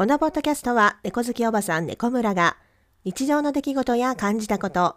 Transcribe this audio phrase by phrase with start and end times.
[0.00, 2.56] このポッドキャストは猫好きおばさん猫村が
[3.04, 4.96] 日常の出来事や感じたこと、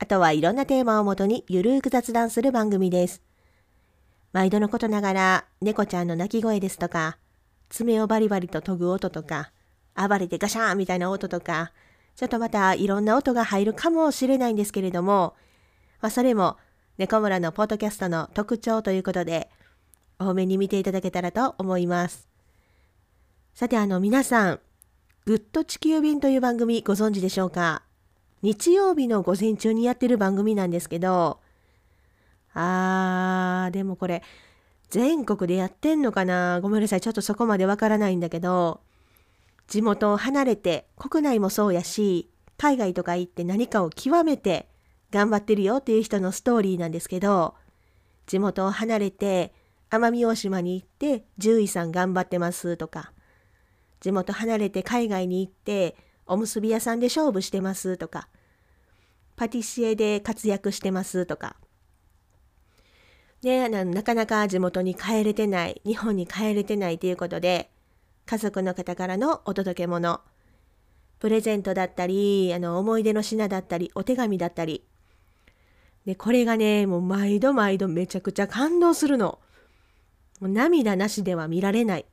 [0.00, 3.22] あとはいろんなテーマをもとにゆるーく雑談する番組です。
[4.32, 7.18] 毎度のことながら猫ちゃんの鳴き声ですとか、
[7.68, 9.52] 爪をバリバリと研ぐ音とか、
[9.94, 11.70] 暴れてガシャーンみたいな音とか、
[12.16, 15.36] ちょっとまたいろんな音が入るかもしれないんですけれども、
[16.00, 16.56] まあ、それも
[16.98, 19.48] 猫村のポッドキャストの特徴ということで、
[20.18, 22.31] 大目に見ていただけたらと思います。
[23.54, 24.60] さてあの皆さん、
[25.26, 27.82] グッと地球便という番組ご存知でしょうか？
[28.40, 31.38] 日曜日の午前中にやってる番組なんですけど、
[32.54, 34.22] あー、でもこれ、
[34.88, 36.60] 全国でやってんのかな？
[36.62, 37.02] ごめんなさい。
[37.02, 38.80] ちょっとそこまでわからないんだけど、
[39.68, 44.66] 地元を離れて、国内もそうやし、海外とか行って何かを極めて
[45.10, 47.54] 頑張ってるよっていう人のストーリーなんですけど、
[48.26, 49.52] 地元を離れて、
[49.90, 53.12] 奄美大島に行って獣医さん頑張ってますとか、
[54.02, 55.94] 地元離れて海外に行って
[56.26, 58.28] おむすび屋さんで勝負してますとか、
[59.36, 61.54] パティシエで活躍してますとか、
[63.42, 67.70] で、なかなか地元に帰れてない、日本に帰れてないということで、
[68.26, 70.20] 家族の方からのお届け物、
[71.20, 74.84] プレゼントだったり、あの思い出の品だったり、お手紙だったり。
[76.06, 79.38] で、これがね、もう毎度毎度めちゃくちゃ感動するの。
[80.40, 82.06] もう涙なしでは見られない。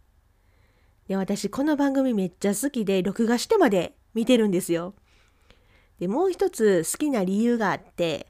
[1.09, 4.93] で、私この番組めっちゃ好きで、録画してまで見てるんですよ。
[5.99, 8.27] で、もう一つ好きな理由があって、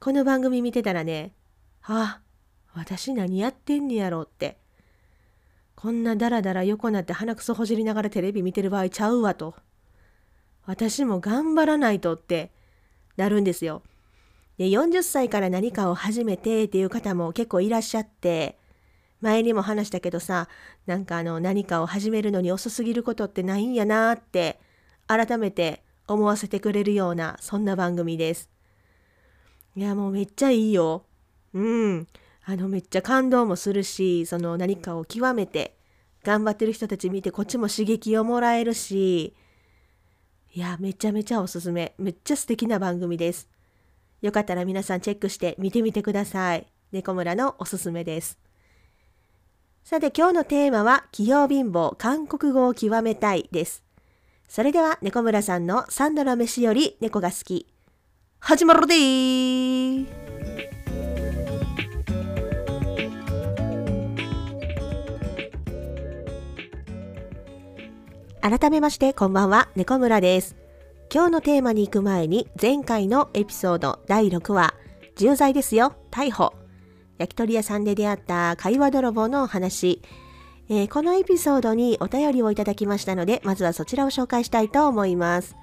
[0.00, 1.34] この番組見てたらね、
[1.82, 2.22] あ、
[2.74, 4.56] 私何やってんねやろって。
[5.74, 9.54] こんなダラダラ横なって鼻くそほじりながらテレビ見てる場合ちゃうわと。
[10.64, 12.50] 私も頑張らないとって
[13.18, 13.82] なるんですよ。
[14.56, 18.58] で、40歳から何かを始めてっていう方も結構いらっしゃって、
[19.20, 20.48] 前にも話したけどさ、
[20.86, 24.58] なんかあの何かを始めるのに遅すぎることってないんやなって
[25.06, 28.50] 改めて思わせてくれるようなそんな番組です。
[29.74, 31.04] いやもうめっちゃいいよ。
[31.52, 32.06] うん。
[32.48, 35.76] あのめっちゃ感動もするしその何かを極めて
[36.22, 39.34] 頑張ってる人たち見てこっちも刺激をもらえるし
[40.54, 43.48] いやめちゃめちゃおすすめめっちゃ素敵な番組です
[44.22, 48.38] よかったら皆さんチェックして見てみてください猫村のおすすめです
[49.88, 53.84] さて今日のテーマは企業貧乏韓国語を極めたいです。
[54.48, 57.68] それでは猫村さんの3度の飯より猫が好き。
[58.40, 60.06] 始まるでー。
[68.40, 70.56] 改めましてこんばんは、猫村です。
[71.14, 74.74] 今日のテーマに行く前に前回のエピソード第6話、
[75.14, 76.65] 重罪ですよ、逮捕。
[77.18, 80.02] 焼き鳥屋さんで出会った会話泥棒のお話。
[80.68, 85.56] えー、このエピソードにお便りをいただきましたので、まずはそちらを紹介したいと思います。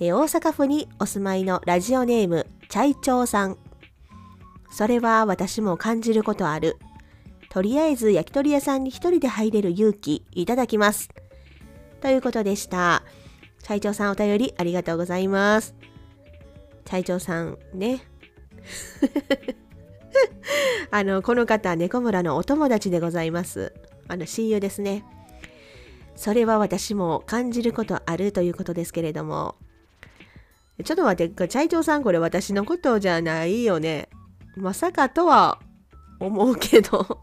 [0.00, 3.56] えー、大阪府にお住まいのラジオネーム、チャイチョウさん。
[4.70, 6.76] それは私も感じることある。
[7.48, 11.08] とりあえず焼き鳥屋さんに一人で入れる勇気いただきます。
[12.00, 13.02] ということでした。
[13.62, 15.74] 隊長さんお便りありがとうございます。
[16.84, 18.00] 隊長さんね。
[20.90, 23.72] あの、この方、猫村のお友達でございます。
[24.08, 25.04] あの、親友ですね。
[26.14, 29.56] それは私も感じることあるということですけれども。
[30.84, 34.08] ちょっと待って、隊長さんこれ私のことじゃないよね。
[34.56, 35.58] まさかとは
[36.18, 37.20] 思うけど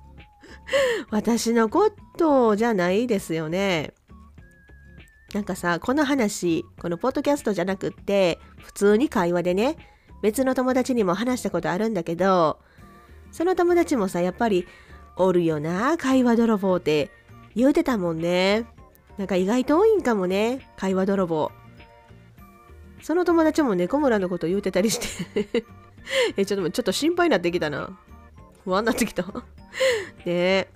[1.09, 3.93] 私のことじゃないですよね。
[5.33, 9.77] なんかさ、この話、このポッドキャストじゃなくって、普通に会話でね、
[10.21, 12.59] 別の友達にも話したことあるんだけど、
[13.33, 14.67] その友達もさ、やっぱり、
[15.17, 17.09] おるよな、会話泥棒って
[17.55, 18.65] 言うてたもんね。
[19.17, 21.51] なんか意外と多いんかもね、会話泥棒。
[23.01, 24.97] その友達も猫村のこと言うてたりし
[25.33, 25.65] て
[26.37, 27.99] え、ちょっと、ちょっと心配になってきたな。
[28.63, 29.33] 不安になってきた ね
[30.25, 30.67] え。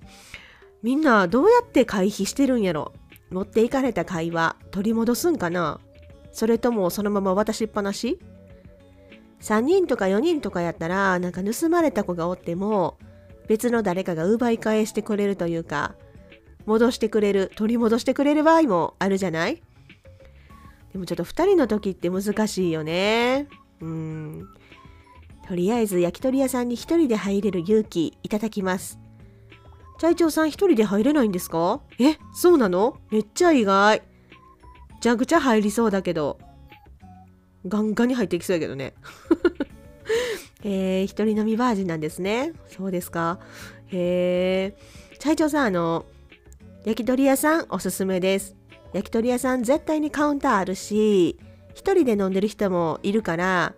[0.82, 2.94] みんなどうやって回避してるんやろ
[3.30, 5.80] 持っていかれた会話取り戻すんかな
[6.32, 8.20] それともそのまま渡しっぱなし？
[9.42, 12.98] ?3 人とか4人とかやったらなんか盗まれた子がおっても
[13.48, 15.96] 別の誰かが奪い返してくれるというか
[16.66, 19.62] 戻してくれる取り戻してくれる場合もあるじゃない？
[20.92, 23.48] でもちょっと2人の時って難しいよね
[23.82, 24.48] うん
[25.48, 29.00] とりあえず焼き鳥屋さんに1人で入れる勇気いただきます
[30.00, 31.82] 隊長さん一人で入れないんですか？
[32.00, 32.98] え、そうなの？
[33.10, 34.02] めっちゃ意外。
[34.02, 36.38] めちゃくちゃ入りそうだけど。
[37.68, 38.94] ガンガンに入っていきそうやけどね。
[40.64, 42.54] えー、一人飲みバージンなんですね。
[42.68, 43.40] そうですか。
[43.88, 45.18] へえ。
[45.20, 46.06] 隊長さん、あの、
[46.88, 48.56] 焼き鳥屋さんおすすめです
[48.94, 51.38] 焼き鳥屋さん絶対にカウンターあるし
[51.74, 53.74] 一人で飲んでる人もいるから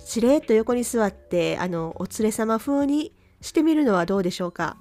[0.00, 4.76] しれっと横に座ってあのお連れ様風にしてみるのはどうでしょうか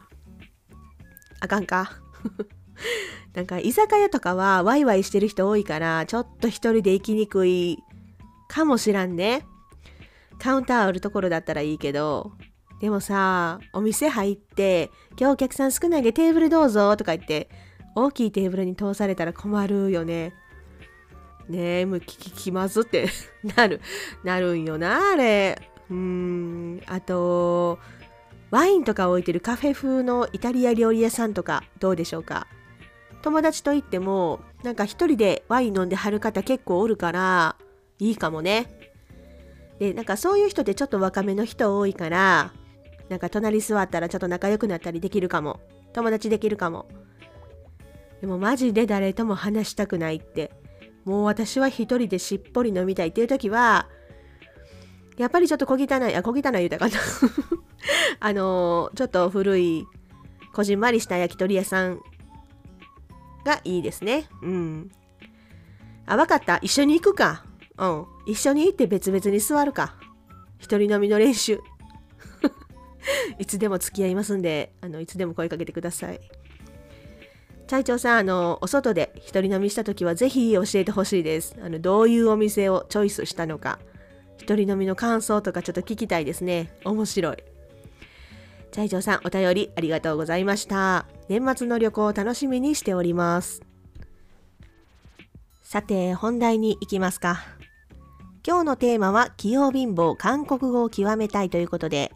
[1.39, 1.91] あかんか
[3.35, 7.77] なんか居酒屋とかはワイワイしてる人多いからちょっと一人で行きにくい
[8.47, 9.45] かもしらんね
[10.39, 12.31] カウンターあるところだったらいいけど
[12.80, 17.50] でもさお店入って今日お客さん少ないでテーブルどうぞとか言って
[17.95, 20.34] 大きいテーブルに通されたら困るよね。
[21.50, 23.07] ねえもう聞き気まずって
[23.56, 23.81] なる
[24.24, 25.60] なるんよなあれ。
[25.89, 27.80] うんあと
[28.51, 32.45] ワインとか置いてるカフェ風のイタリア料理屋さんとかどうでしょうか？
[33.24, 37.56] 友達といってもなんか一人でワイン飲んではる方結構おるから
[38.00, 38.87] いいかもね。
[39.79, 42.53] でなんかそういう人ってちょっと若めの人多いから
[43.09, 45.59] なんか隣座ったらちょっと仲良くなったりできるかも。
[45.94, 46.88] 友達できるかも。
[48.21, 50.51] でもマジで誰とも話したくないって。
[51.06, 53.88] もう私は一人でしっぽり飲みたいっていう時は
[55.18, 56.95] やっぱりちょっと小汚いあ小汚い言うたかな。
[58.19, 59.88] あのちょっと古い
[60.53, 62.01] こじんまりした焼き鳥屋さん
[63.45, 64.27] がいいですね。
[64.41, 64.91] うん。
[66.06, 66.59] あ分かった。
[66.62, 67.46] 一緒に行くか。
[67.77, 68.06] うん。
[68.25, 69.95] 一緒に行って別々に座るか。
[70.59, 71.59] 一人飲みの練習。
[73.39, 76.19] いつでも付き合いますんであのいつでも声かけてください。
[77.68, 81.56] チャイチョウさんあのお外で一人飲みした時はぜひ教えてほしいです。
[81.62, 83.79] あのどういうお店をチョイスしたのか。
[84.38, 86.71] 一人飲みの感想とかちょっと聞きたいですね。
[86.85, 87.38] 面白い。
[88.71, 91.06] チャイチョウさんお便りありがとうございました。
[91.27, 93.62] 年末の旅行を楽しみにしております。
[95.62, 97.56] さて本題に行きますか。
[98.47, 102.13] 今日のテーマは器用貧乏韓国語を極めたいということで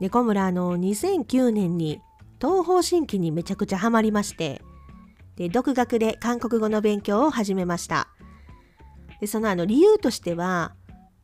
[0.00, 2.02] 猫村の2009年に
[2.38, 4.60] 東方神起にめちゃくちゃハマりまして
[5.36, 8.08] で独学で韓国語の勉強を始めました。
[9.18, 10.74] でそのあの理由としては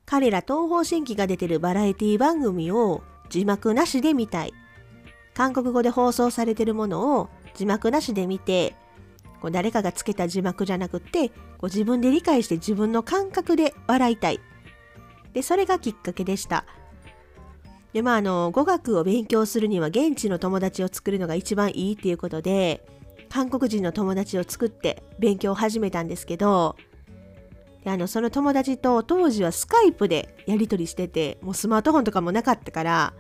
[0.07, 4.55] 彼ら東方神起が出てるバラエティ番組を字幕なしで見たい。
[5.35, 8.75] 韓国語で放送されてるものを字幕なしで見て
[9.43, 11.33] こう誰かがつけた字幕じゃなくって
[11.63, 14.41] こう自分で理解して自分の感覚で笑いたい。
[15.33, 16.67] でそれがきっかけでした。
[17.93, 22.85] でまああの語学を勉強するには現地の友達を作るのが一番いいっていうことで
[23.29, 26.75] 韓国人の友達を作って勉強を始めたんですけど
[27.85, 33.13] であのその友達と当時はスカイプでやり取りしててもうスマートフォンとかもなかったから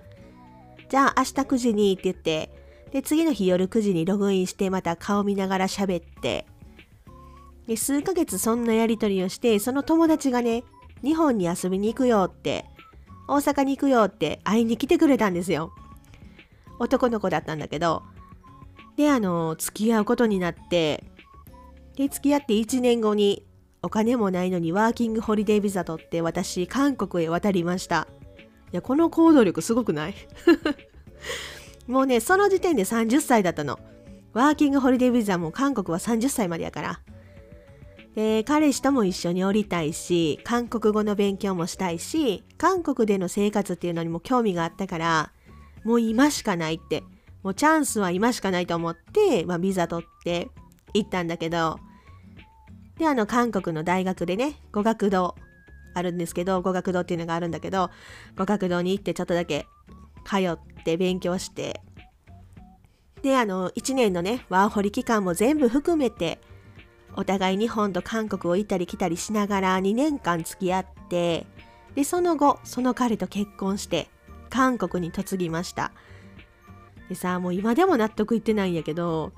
[0.88, 2.50] じゃあ明日9時にって言って
[2.92, 6.46] で次の日夜9時にログインしてまた顔見ながら喋って
[7.72, 10.62] で数ヶ月そんなやり取りをしてその友達がね
[11.02, 12.66] 日本に遊びに行くよって
[13.26, 15.72] 大阪に行くよって会いに来てくれたんですよ。
[16.78, 18.02] 男の子だったんだけど。
[18.96, 21.04] で、あの、付き合うことになって、
[21.96, 23.46] で、付き合って1年後に
[23.82, 28.06] お金もないのにワーキングホリデービザ取って私、韓国へ渡りました。
[28.72, 30.14] いや、この行動力すごくない？
[31.88, 33.78] もうね、その時点で30歳だったの。
[34.34, 37.00] ワーキングホリデービザも韓国は30歳までやから。
[38.14, 45.32] で彼氏とも一緒に降りたいし韓国語の勉強もしたいし韓国での生活っていうのにも興味があったから
[45.84, 47.02] もう今しかないって
[47.42, 50.48] もうチャンスは今しかないと思って、まあ、ビザ取って
[50.94, 51.78] 行ったんだけど
[52.98, 55.34] であの韓国の大学でね語学堂
[55.94, 57.90] あるんですけど語学堂っていうのがあるんだけど
[58.36, 59.66] 語学堂に行ってちょっとだけ
[60.24, 61.80] 通って勉強して
[63.22, 66.40] であの1年のねワーホリ期間も全部含めて
[67.16, 71.46] お互い日本と韓国を行ったり来たりしながら2年間付き合って
[71.94, 74.08] でその後その彼と結婚して
[74.48, 75.92] 韓国に嫁ぎました。
[77.08, 79.32] でさもう今でも納得いってないんやけど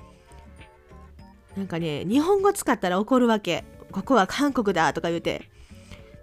[1.57, 3.65] なんかね日本語使ったら怒るわけ。
[3.91, 5.51] ここは韓国だとか言うて。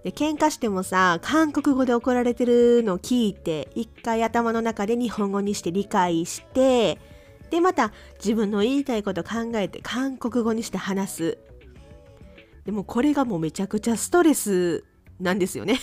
[0.03, 6.97] で喧嘩してもさ韓国語で怒られてるのを聞いて一回頭の中で日本語にして理解して
[7.51, 11.37] でまた自分の言いたいこと考えて韓国語にして話す。
[12.65, 14.85] でもこれがもうめちゃくちゃストレス
[15.19, 15.77] なんですよね。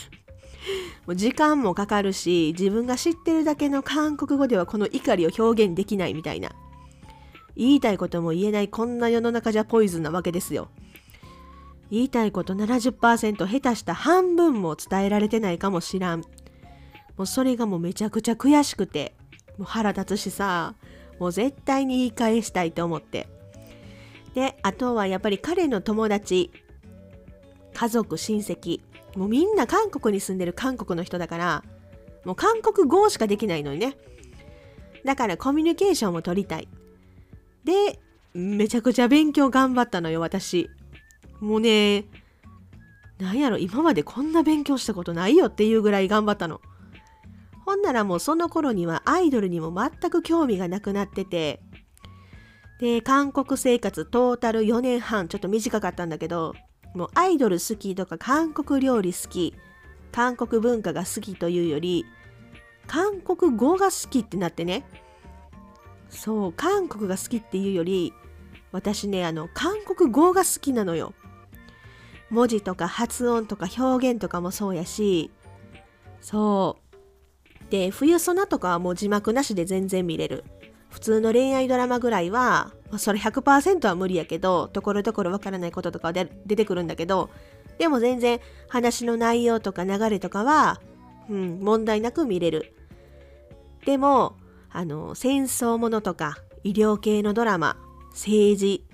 [1.07, 6.51] もう時間もかかるし自分が知ってるだけの韓国語ではこの怒りを表現できないみたいな。
[7.55, 10.71] 言いたいことも言えないこんな世の中じゃポイズンなわけですよ。
[11.91, 16.21] 言いたいこと70%下手した半分も伝えられてないかもしらん。
[17.19, 19.15] もうそれがもうめちゃくちゃ悔しくて
[19.59, 20.75] もう腹立つしさ。
[21.19, 23.29] もう絶対に言い返したいと思って。
[24.35, 26.53] であとはやっぱり彼の友達
[27.75, 28.81] 家族親戚
[29.17, 31.65] もうみんな韓国に住んでる韓国の人だから
[32.25, 33.97] もう韓国語しかできないのにね。
[35.05, 36.69] だからコミュニケーションも取りたい。
[37.65, 37.99] で
[38.35, 40.69] めちゃくちゃ勉強頑張ったのよ私。
[41.41, 42.05] もうね
[43.19, 46.61] なんやろ今までこんな勉強したことないよっていうぐらい頑張ったの。
[47.69, 51.61] ほんならもうその頃にはアイドルにも全く興味がなくなってて。
[52.81, 56.55] で韓国生活トータル4年半ちょっと短かったんだけど
[56.95, 59.53] もうアイドル好きとか韓国料理好き
[60.13, 62.07] 韓国文化が好きというより
[62.87, 64.87] 韓国語が好きってなってね。
[66.09, 68.15] そう韓国が好きっていうより
[68.73, 71.13] 私ねあの韓国語が好きなのよ。
[72.31, 75.31] 文字とか発音とか表現とかもそうやし
[76.23, 76.88] そう。
[77.71, 80.45] で冬ソナとかはもう字幕なしで全然見れる。
[80.91, 87.29] 普通の恋愛ドラマぐらいは、まあ、それ100%は無理やけどところどころわからないこととかで出てくるんだけど
[87.79, 90.81] でも全然話の内容とか流れとかは、
[91.29, 92.75] うん、問題なく見れる。
[93.85, 94.37] でも
[94.71, 97.77] あの戦争ものとか医療系のドラマ
[98.11, 98.85] 政治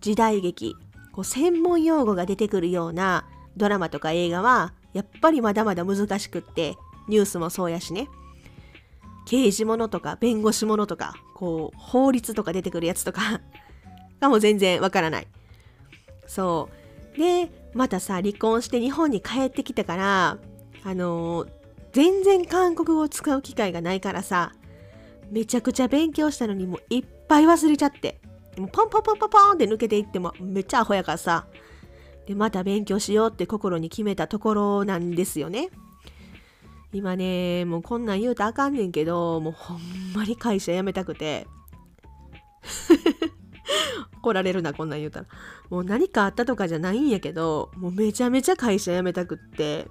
[0.00, 0.76] 時代劇
[1.12, 6.76] こう専門用語が出てくるようなドラマとか映画はやっぱりまだまだ難しくって
[7.08, 8.08] ニュースもそうやしね。
[9.26, 13.40] 刑事物とか弁護士物とかこう法律とか出てくるやつとか
[14.20, 15.26] がもう全然わからない。
[16.26, 16.68] そ
[17.14, 17.18] う。
[17.18, 20.38] でまたさ離婚して日本に帰ってきてから
[20.84, 21.48] あのー、
[21.92, 24.52] 全然韓国語を使う機会がないからさ
[25.30, 28.20] めちゃくちゃ勉強したのにもういっぱい忘れちゃって。
[28.58, 31.46] もポンポンポンポンポンって抜けていってもめっちゃアホやからさ。
[32.26, 35.70] でまた勉強しようって心に決めたところなんですよね。
[36.92, 39.80] 今ねもうこんなん言うとあかんねんけどもうほん
[40.14, 41.46] まに会社辞めたくて。
[44.22, 45.26] 怒られるなこんなん言うたら。
[45.70, 49.86] もう何かあったとかじゃないんやけどもうめちゃめちゃ会社辞めたくって。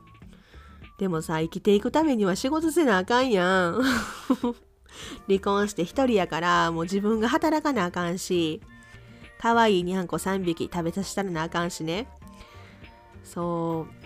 [0.99, 3.81] でもさ生きていくためには仕事せなあかんやん。
[5.27, 8.61] 離婚して一人やからもう自分が働かなあかんし
[9.39, 12.07] 可愛いにゃんこ3匹食べさせたらなあかんしね。
[13.23, 13.98] そう。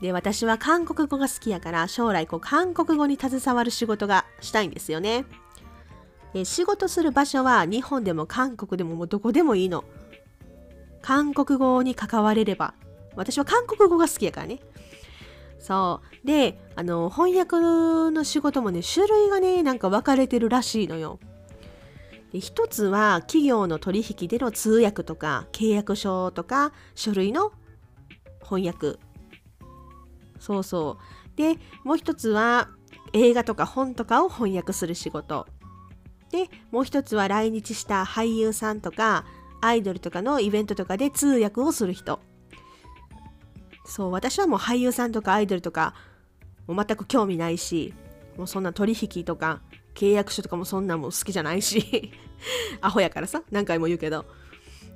[0.00, 5.24] で私は韓国語が好きやから将来こう韓国語に携わる仕事がしたいんですよね。
[6.32, 9.84] で仕事する場所は日本でも韓国でももうどこでもいいの。
[11.02, 12.74] 韓国語に関われれば
[13.16, 14.60] 私は韓国語が好きやからね。
[15.58, 16.26] そう。
[16.26, 21.18] であの翻訳の仕事もね種類がねなんか分かれてるらしいのよ。
[22.32, 27.52] で一つは企業の取引での通訳とか契約書とか書類の
[28.42, 28.98] 翻訳。
[30.38, 31.36] そうそう。
[31.36, 32.68] でもう一つは
[33.12, 35.46] 映画とか本とかを翻訳する仕事。
[36.30, 39.24] でもう一つは来日した俳優さんとか
[39.60, 42.20] アイドルとかのイベントとかで通訳をする人。
[43.84, 45.94] そう私はもう俳優さんとかアイドルとか
[46.66, 47.94] もう全く興味ないし
[48.36, 49.62] もうそんな取引とか
[49.94, 52.12] 契約書とかもそんなんも好きじゃないし。
[52.80, 54.26] アホやからさ何回も言うけど。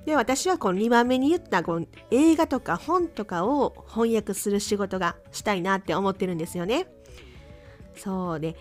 [0.05, 6.87] で私はこの2番目に言ったこの映画とか本とかを翻訳する仕事がしたいなって思ってるんですよね
[7.97, 8.57] そうで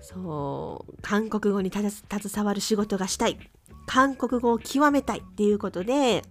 [0.00, 3.38] そう韓国語に携わる仕事がしたい
[3.86, 6.22] 韓国語を極めたいっていうことで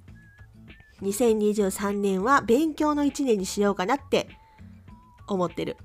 [1.02, 4.30] 2023年は勉強の1年にしようかなって
[5.28, 5.78] 思ってる。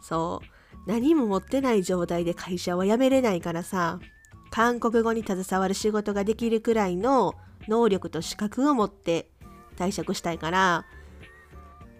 [0.00, 0.46] そう。
[0.86, 3.98] 何も持ってない状態で会社は辞めれないからさ、
[4.50, 7.34] 韓国語に携わる仕事ができるくらいの
[7.68, 9.28] 能力と資格を持って
[9.76, 10.86] 退職したいから、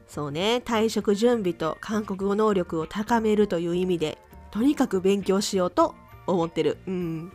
[0.06, 4.18] そうね、退職準備と韓国語能力を高めるという意味で、
[4.50, 5.94] とにかく勉強しようと
[6.26, 6.78] 思ってる。
[6.86, 7.32] うん。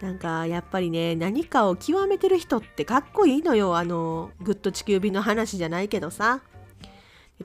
[0.00, 6.40] なんかやっぱりね何かを極めてる人ってかっこいいのよあのグッと地球便の話じゃないけどさ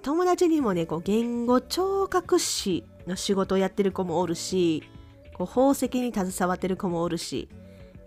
[0.02, 4.84] 友達にもねこう言語聴覚士の仕事をやってる子もおるし
[5.34, 7.50] こう宝石に携わってる子もおるし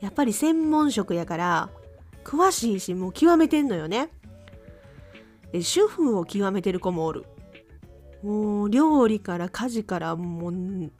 [0.00, 1.70] やっぱり専門職やから
[2.24, 4.10] 詳しいしもう極めてんのよね
[5.60, 7.24] 主婦を極めてる子もおる
[8.22, 10.52] もう料理から家事からもう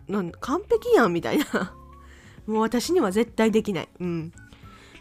[0.09, 1.75] なん完璧やんみたいな
[2.47, 3.89] もう私には絶対できない。
[3.99, 4.33] うん。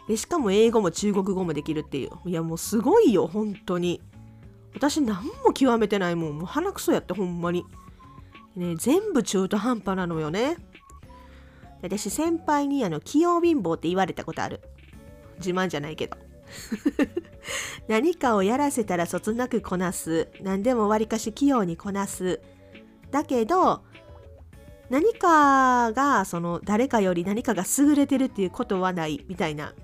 [0.08, 2.28] で、しかも英語も中国語もできるっていう。
[2.28, 4.00] いや、もうすごいよ、本当に。
[4.74, 6.38] 私何も極めてないもん。
[6.38, 7.64] もう鼻くそやって、ほんまに。
[8.56, 10.56] ね、全部中途半端なのよね。
[11.82, 14.60] 私、先輩にあの、器用貧乏って言われたことある。
[15.38, 16.16] 自慢じゃないけど。
[17.88, 20.28] 何かをやらせたらそつなくこなす。
[20.40, 22.40] 何でもわりかし器用にこなす。
[23.10, 23.82] だけど、
[24.88, 29.74] 何かがその誰かより何かが優れてるっていうことはないみたいな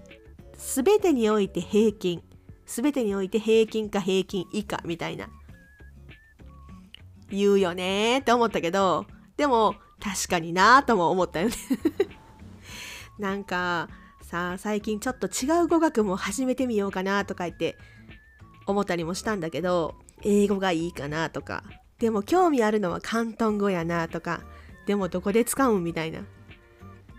[0.57, 2.23] 全てにおいて平均
[2.67, 5.29] 全てにおいて平均か平均以下みたいな
[7.31, 9.07] 言うよねって思ったけど
[9.37, 11.55] でも確かになぁとも思ったよね。
[13.21, 13.89] なんか
[14.21, 17.77] さあ最近ちょっと違う語学も始めてみようかなとか言って
[18.67, 21.63] 思ったりもしたんだけど英語がいいかなとか
[21.99, 24.43] でも興味あるのは広東語やなとか
[24.87, 26.25] でもどこで使うんみたいな。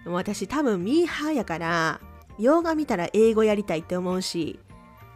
[0.06, 2.02] 私多分ミーハーやから
[2.38, 4.60] 洋画見たら英語やりたいって思うし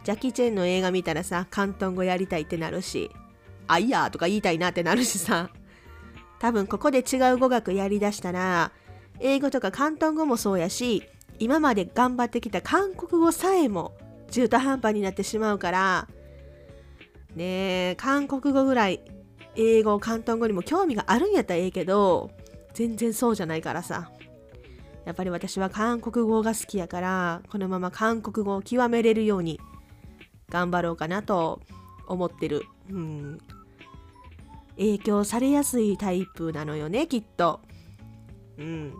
[0.02, 3.10] ジャッキー・チェンの映画見たらさ広東語やりたいってなるし
[3.66, 5.50] あいやとか言いたいなってなるしさ。
[6.38, 8.72] 多分ここで違う語学やりだしたら
[9.20, 11.02] 英語とか広東語もそうやし
[11.38, 13.96] 今まで頑張ってきた韓国語さえも
[14.30, 16.08] 中途半端になってしまうから
[17.34, 19.00] ねえ韓国語ぐらい
[19.56, 22.30] 英語広東語にも興味があるんやったらええけど
[22.74, 24.10] 全然そうじゃないからさ。
[25.08, 29.58] やっぱり私は韓国語が好きやからこのまま韓国語を極めれるように
[30.50, 31.62] 頑張ろうかなと
[32.06, 33.38] 思ってる、うん、
[34.78, 37.60] 影響されやすいタイプなのよねきっと。
[38.56, 38.94] うん。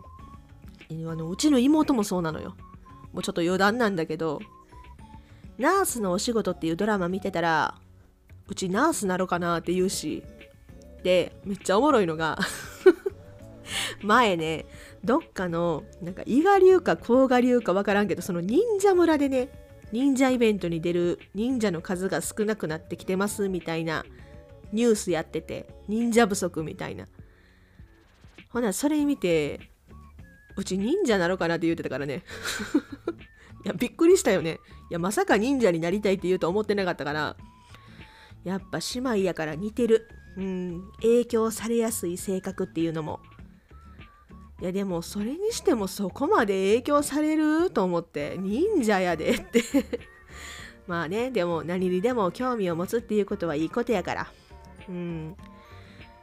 [0.90, 2.56] あのうちの妹もそうなのよ。
[3.12, 4.40] もうちょっと余談なんだけど。
[5.58, 7.75] ナースのお仕事っていうドラマ見てたら
[8.47, 10.23] うちナースなのかなって言うし
[11.02, 12.38] でめっちゃおもろいのが
[14.02, 14.66] 前ね
[15.04, 19.49] どっかのなんか伊賀流か甲賀流か分からんけどその忍者村でね
[19.90, 24.04] 忍者イベントに出る忍者の数が少なくなってきてますみたいな
[24.72, 27.06] ニュースやってて忍者不足みたいな。
[28.50, 29.60] ほなそれ見て
[30.56, 32.25] うち忍者なのかなって言ってたからね。
[33.64, 34.58] いやびっくりしたよね。
[34.90, 37.37] いやまさか忍者になりたいって言うと思ってなかったから
[38.44, 40.08] やっぱ姉妹やから似てる。
[40.37, 43.20] うん影響されやすい性格っていうのも。
[44.60, 49.62] いやでもそれにしてもそこまで影響されると思って忍者やでって。
[50.87, 54.32] まあねでも何にでも興味を持つっていうことはいいことやから。
[54.88, 55.37] うん。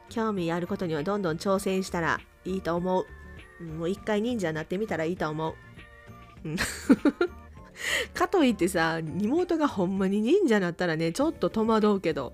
[0.08, 3.06] 興味あることにはどんどん挑戦したらいいと思う、
[3.60, 5.54] うん、もう一回忍者になってみたらいいと思う、
[6.44, 6.56] うん、
[8.14, 12.32] かといってさ妹がほんまに忍者になったらねちょっと戸惑うけど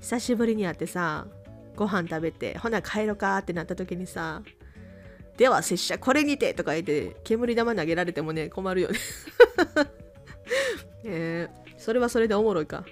[0.00, 1.26] 久しぶりに会ってさ
[1.76, 4.42] ご飯食べてほな帰ろかってなった時にさ
[5.36, 8.98] では拙者これにてとか言って煙玉投げられてもね困るよね。
[11.04, 11.48] え。
[11.48, 12.84] ー、それはそれでおもろいか。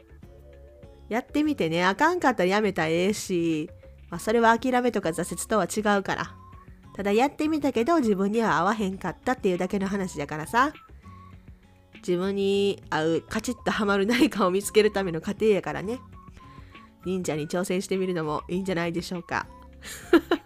[1.09, 1.85] やってみてね。
[1.85, 3.71] あかんかったらやめたらええし、
[4.11, 6.35] まあ、それは諦めとか挫折とは違うから。
[6.95, 10.73] ただやってみたけど自分には合わへんかったっていうだけの話だからさ。
[11.99, 16.01] 自分に合うカチッとハマる何かを見つけるための過程やからね。
[17.05, 19.47] 忍者に挑戦してみるのもいいんじゃないでしょうか。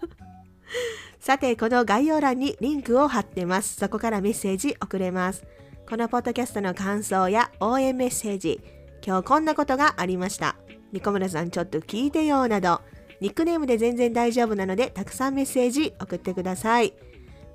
[1.19, 3.75] さて、この概要欄にリンクを貼ってます。
[3.75, 5.45] そこからメッセージ送れます。
[5.89, 8.59] このポッドキャストの感想や応援メッセージ、
[9.05, 10.55] 今日こんなことがありました。
[10.91, 12.81] ニコムラさんちょっと聞いてよなど、
[13.19, 16.93] ニックネームで全然大丈夫なので、たくさんメッセージ送ってください。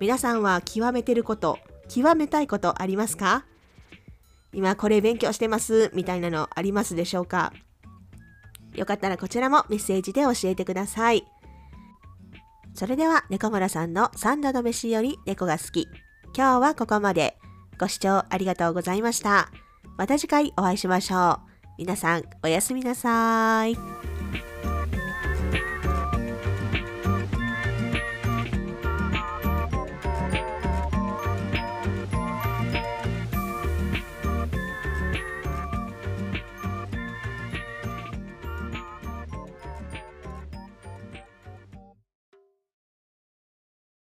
[0.00, 1.58] 皆さんは極めてること、
[1.88, 3.46] 極めたいことありますか？
[4.52, 7.52] 今これ勉強してますみたいなのありますでしょうか？
[8.74, 11.24] よかったらこちらもメッセージで教えてください。
[12.74, 15.88] それでは猫村さんの三度の飯より猫が好き。
[16.37, 17.38] 今日はここまで。
[17.78, 19.50] ご視聴ありがとうございました。
[19.98, 21.38] また次回お会いしましょう。
[21.76, 24.17] 皆さんおやすみなさい。